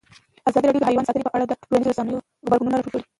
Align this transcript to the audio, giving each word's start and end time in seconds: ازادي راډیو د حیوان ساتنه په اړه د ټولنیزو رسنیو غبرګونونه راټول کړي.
ازادي 0.47 0.65
راډیو 0.67 0.83
د 0.83 0.87
حیوان 0.89 1.05
ساتنه 1.07 1.23
په 1.25 1.33
اړه 1.35 1.45
د 1.47 1.53
ټولنیزو 1.61 1.89
رسنیو 1.91 2.25
غبرګونونه 2.45 2.75
راټول 2.77 2.91
کړي. 2.93 3.03